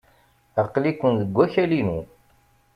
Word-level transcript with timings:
Aql-iken 0.61 1.11
deg 1.21 1.29
wakal-inu. 1.35 1.99